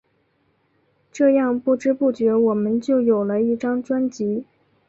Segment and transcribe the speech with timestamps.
[1.11, 4.45] 这样不知不觉我们就有了一张专辑。